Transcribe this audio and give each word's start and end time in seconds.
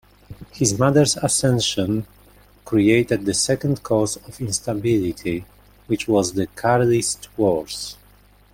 His 0.53 0.79
mother's 0.79 1.15
accession 1.17 2.07
created 2.65 3.23
the 3.23 3.35
second 3.35 3.83
cause 3.83 4.17
of 4.27 4.41
instability, 4.41 5.45
which 5.85 6.07
was 6.07 6.33
the 6.33 6.47
Carlist 6.47 7.27
Wars. 7.37 7.97